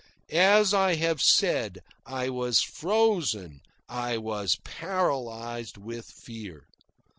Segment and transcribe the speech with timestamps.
[0.31, 6.65] As I have said, I was frozen, I was paralysed, with fear.